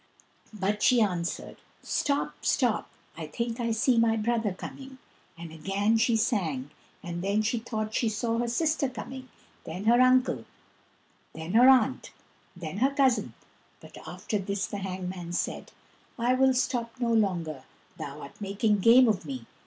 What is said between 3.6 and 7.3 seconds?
see my brother coming!" And again she sang, and